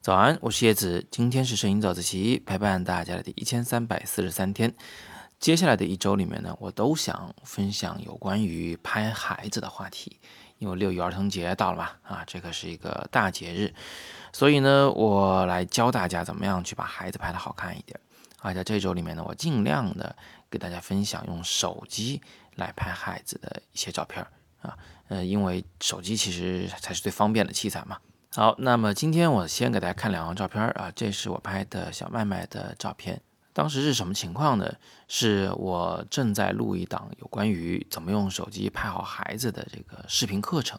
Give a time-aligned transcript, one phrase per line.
[0.00, 4.74] 早安，我是叶子，今天是摄影早自习陪伴大家的第一千三百四十三天。
[5.38, 10.18] 接下来的一周里面呢，我都想分享有关于拍孩子的话题，
[10.58, 13.74] 因为六一儿童节到了嘛，啊，这个是一个大节日，
[14.32, 17.98] 所以呢，我来教大家怎么样去把孩子拍的好看一点。
[18.38, 20.14] 啊，在这周里面呢，我尽量的
[20.48, 22.20] 给大家分享用手机
[22.54, 24.24] 来拍孩子的一些照片
[24.66, 24.76] 啊，
[25.08, 27.98] 呃，因为手机其实才是最方便的器材嘛。
[28.34, 33.22] 好，那么今天我先给大家看两张照片啊，这是我拍的小麦麦的照片。
[33.52, 34.70] 当时是什么情况呢？
[35.08, 40.78] 是我正在录一档有关于怎么用手机拍好孩子的这个视频课程。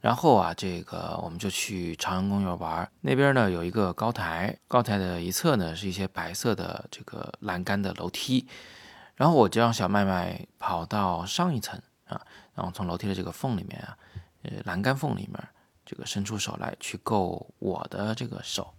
[0.00, 8.48] 然后啊，这个我们就去朝阳公园玩，那边呢有一个高台，高台的一侧呢是一些白色的这个栏杆的楼梯。
[9.14, 12.20] 然后我就让小麦麦跑到上一层啊，
[12.54, 13.96] 然后从楼梯的这个缝里面啊，
[14.42, 15.48] 呃，栏杆缝里面。
[15.84, 18.72] 这个伸出手来去够我的这个手，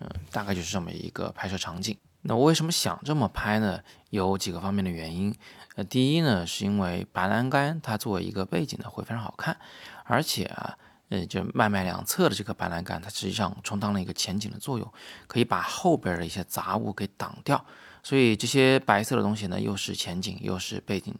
[0.00, 1.96] 嗯，大概就是这么一个拍摄场景。
[2.22, 3.80] 那我为什么想这么拍呢？
[4.08, 5.36] 有几个方面的原因。
[5.76, 9.58] 呃，第一呢，是因为白栏杆它作为一个背景呢会非常好看，
[10.04, 14.92] 而且啊，呃，就麦麦两侧的这个白栏杆，它实际上充当了一个前景的作用，
[15.26, 17.64] 可以把后边的一些杂物给挡掉。
[18.02, 21.14] 所以这些白色的东西呢，又是前景又是背景，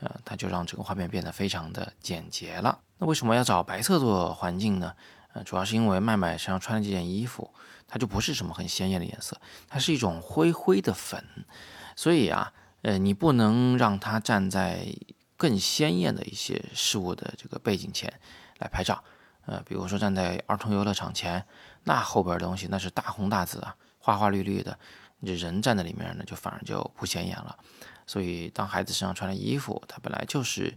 [0.00, 2.78] 呃，它就让整个画面变得非常的简洁了。
[2.98, 4.92] 那为什么要找白色做环境呢？
[5.32, 7.52] 呃，主要是因为麦麦身上穿的这件衣服，
[7.86, 11.22] 它就不是什么很鲜艳的颜色，它是一种灰灰的粉，
[11.94, 14.86] 所以啊，呃，你不能让它站在
[15.36, 18.12] 更鲜艳的一些事物的这个背景前
[18.58, 19.04] 来拍照，
[19.48, 21.42] 呃，比如说站在儿童游乐场前，
[21.84, 24.78] 那后边的东西那是大红大紫啊，花花绿绿的。
[25.20, 27.56] 你这人站在里面呢，就反而就不显眼了。
[28.06, 30.76] 所以，当孩子身上穿的衣服，它本来就是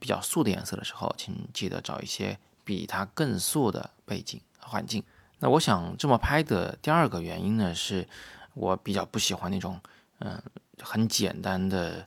[0.00, 5.02] 比较素的颜色的时候，请记得找一些比它更素的背景环境。
[5.38, 8.06] 那我想这么拍的第二个原因呢，是
[8.54, 9.80] 我比较不喜欢那种
[10.18, 10.42] 嗯
[10.82, 12.06] 很简单的，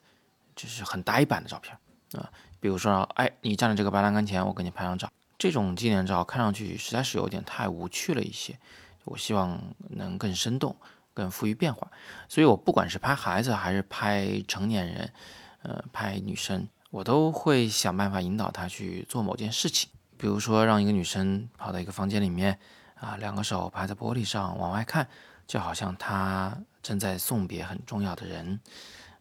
[0.56, 1.76] 就是很呆板的照片
[2.14, 2.30] 啊。
[2.60, 8.60] 比如说，哎，你站在这个白栏杆前，我给你拍张照，这种纪念照看上去实在是有点太无趣了一些。
[9.06, 9.60] 我希望
[9.90, 10.76] 能更生动。
[11.14, 11.92] 更富于变化，
[12.30, 15.14] 所以我不管是拍孩子还是拍成年人，
[15.62, 19.90] 呃，拍女生，我都会想办法引导她去做某件事情。
[20.18, 22.58] 比如说，让一个女生跑到一个房间里面，
[22.96, 25.10] 啊，两个手拍在玻璃上往外看，
[25.46, 28.62] 就好像她正在送别很重要的人。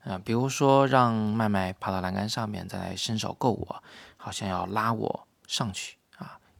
[0.04, 3.82] 呃，比如说让麦麦爬到栏杆上面，再来伸手够我，
[4.16, 5.96] 好像要拉我上去，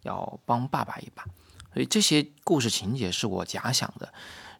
[0.03, 1.25] 要帮爸爸一把。
[1.73, 4.13] 所以这些故事情节是我假想的。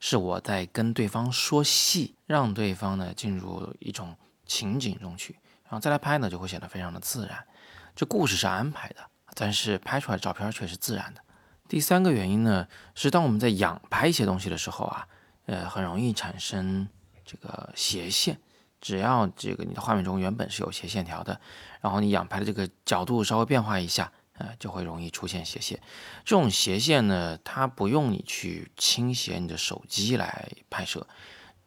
[0.03, 7.47] 是我在跟对方说戏，让对方呢进入一种情景中去，然后再来拍呢，就会显得非常的自然。
[7.95, 8.97] 这故事是安排的，
[9.35, 11.21] 但是拍出来照片却是自然的。
[11.69, 15.07] 第三个原因呢，是当我们在仰拍一些东西的时候啊，
[15.45, 16.89] 呃，很容易产生
[17.27, 18.41] 这个斜线。
[18.81, 21.39] 只要这个你的画面中原本是有斜线条的，
[21.83, 24.11] 然后你仰拍的这个角度稍微变化一下。
[24.41, 25.79] 呃，就会容易出现斜线。
[26.25, 31.07] 这种斜线呢，它不用你去倾斜你的手机来拍摄，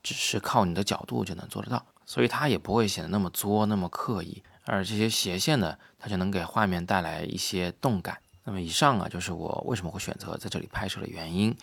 [0.02, 4.42] 只是靠你的角度就能做得到，所以它也不会显得那么作、那么刻意。
[4.66, 8.18] 而这些斜线呢，它就能给画面带来一些动感。
[8.44, 11.56] 那么以上啊，就是我为什么会选择在这里拍摄的原因。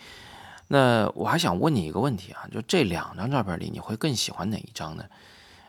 [0.69, 5.03] 那我还想问你一个问题啊，就这两张照片里，你会更喜欢哪一张呢？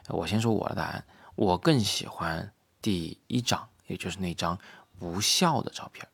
[0.08, 1.04] 我先说我的答案，
[1.34, 4.56] 我更喜欢第一张，也就是那张。
[4.98, 6.06] 不笑的照片，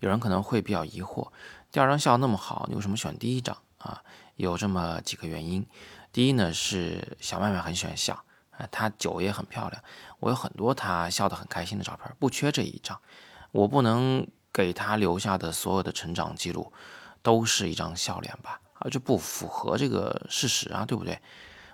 [0.00, 1.30] 有人可能会比较疑惑，
[1.70, 4.02] 第二张笑那么好，你为什么选第一张啊？
[4.36, 5.66] 有这么几个原因。
[6.12, 9.82] 第一呢是小妹妹很喜欢笑，啊，她酒也很漂亮，
[10.20, 12.98] 我有很多她笑得很开心的照片，不缺这一张。
[13.50, 16.72] 我不能给她留下的所有的成长记录
[17.22, 18.60] 都是一张笑脸吧？
[18.74, 21.20] 啊，这不符合这个事实啊，对不对？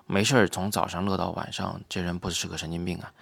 [0.07, 3.13] 没事儿从早上乐到晚上，这人不是个神经病啊。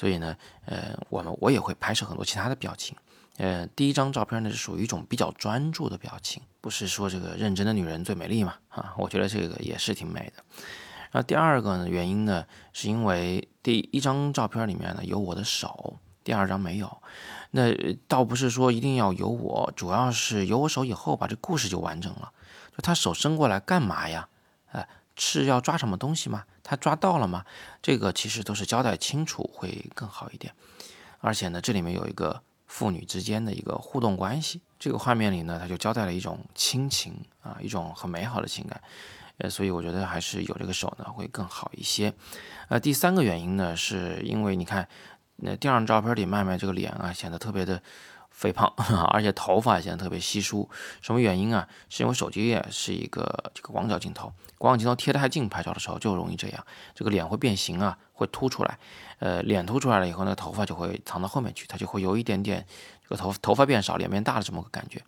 [0.00, 0.34] 所以呢，
[0.64, 2.96] 呃，我们我也会拍摄很多其他的表情，
[3.36, 10.42] 呃，第一张照片呢是属于一种比较专注的表情，不是说这个认真的女人最美丽嘛，啊，我觉得这个也是挺美的。
[11.10, 17.02] 然后第二个呢原因呢，是因为第一张照片里面呢有我的手，第二张没有，
[17.50, 17.74] 那
[18.08, 22.32] 倒不是说一定要有我，主要是有我手以后，把这故事就完整了。
[22.74, 24.26] 就他手伸过来干嘛呀？
[25.20, 26.44] 是要抓什么东西吗？
[26.62, 27.44] 他抓到了吗？
[27.82, 30.54] 这个其实都是交代清楚会更好一点。
[31.20, 38.80] 而且呢，这里面有一个父女之间的一个互动关系，这个画面里呢，他就交代了一种亲情啊，一种很美好的情感。
[39.36, 42.14] 呃，所以我觉得还是有这个手呢会更好一些。
[42.68, 44.88] 呃，第三个原因呢，是因为你看，
[45.36, 47.82] 那第二张照片里麦麦这个脸啊，显得特别的
[48.30, 48.72] 肥胖，
[49.12, 50.68] 而且头发显得特别稀疏。
[51.02, 51.68] 什么原因啊？
[51.88, 58.78] 是因为手机也是一个这个广角镜头，广角镜头贴得太近，拍照的时候就容易这样，这个脸会变形啊，会凸出来。
[59.18, 62.66] 呃，脸凸出来了以后，那个头发就会藏到后面去，它就会有一点点
[63.02, 65.02] 这个头头发变少，脸变大的这么个感觉。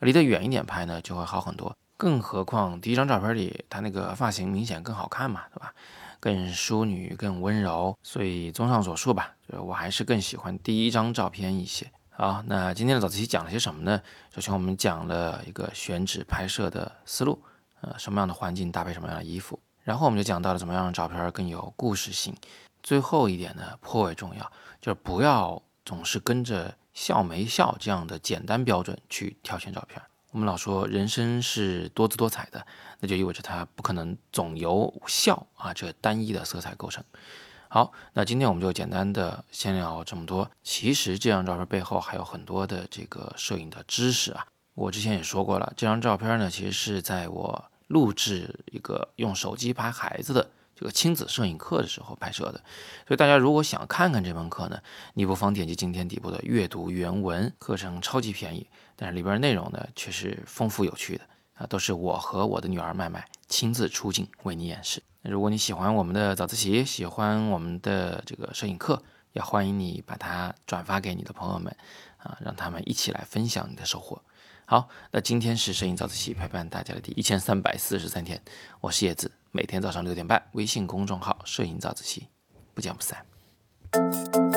[0.00, 1.76] 离得远一点拍呢，就会好很多。
[1.98, 5.74] 更何况第一张照片里，他那个发型明显更好看嘛，对吧？
[6.20, 7.96] 更淑女，更温柔。
[8.02, 11.90] 所以综上所述吧，我还是更喜欢第一张照片一些。
[12.20, 14.02] 好，那今天的早自习讲了些什么呢？
[14.34, 17.40] 首先我们讲了一个选址拍摄的思路，
[17.80, 19.56] 呃，什么样的环境搭配什么样的衣服。
[19.84, 22.34] 然后我们就讲到了怎么样让照片更有故事性。
[22.82, 24.50] 最后一点呢，颇为重要，
[24.80, 30.02] 就是不要总是跟着笑没笑这样的简单标准去挑选照片。
[30.32, 32.66] 我们老说人生是多姿多彩的，
[32.98, 37.04] 那就意味着它不可能总由笑啊这单一的色彩构成。
[37.70, 40.50] 好，那今天我们就简单的先聊这么多。
[40.62, 44.46] 其实这张照片背后还有很多的这个摄影的知识啊。
[44.72, 52.54] 我之前也说过了，这张照片呢，其实是在我录制一个用手机拍孩子的这个亲子摄影课的时候拍摄的。
[53.06, 54.80] 所以大家如果想看看这门课呢，
[55.12, 58.66] 你不妨点击今天底部的阅读原文，课程超级便宜，
[58.96, 65.02] 但是里边内容呢却是丰富有趣的啊，都是我和我的女儿麦麦亲自出镜为你演示。
[65.22, 71.74] 如果你喜欢我们的早自习，喜欢我们的这个摄影课，也欢迎你把它转发给你的朋友们，
[72.18, 74.22] 啊，让他们一起来分享你的收获。
[74.64, 78.40] 好，那今天是摄影早自习陪伴大家的第一千三百四十三天，
[78.80, 82.28] 我是叶子，每天早上六点半，微信公众号“摄影早自习”，
[82.74, 84.47] 不见不散。